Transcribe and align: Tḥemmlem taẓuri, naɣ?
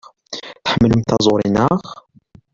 Tḥemmlem 0.65 1.01
taẓuri, 1.03 1.49
naɣ? 1.49 1.79